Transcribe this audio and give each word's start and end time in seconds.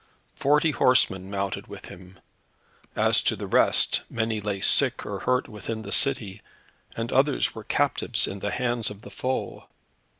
Forty 0.33 0.71
horsemen 0.71 1.29
mounted 1.29 1.67
with 1.67 1.85
him; 1.85 2.19
as 2.95 3.21
to 3.21 3.35
the 3.35 3.45
rest, 3.45 4.01
many 4.09 4.41
lay 4.41 4.59
sick 4.59 5.05
or 5.05 5.19
hurt 5.19 5.47
within 5.47 5.83
the 5.83 5.91
city, 5.91 6.41
and 6.97 7.11
others 7.11 7.53
were 7.53 7.63
captives 7.63 8.25
in 8.25 8.39
the 8.39 8.49
hands 8.49 8.89
of 8.89 9.03
the 9.03 9.11
foe. 9.11 9.67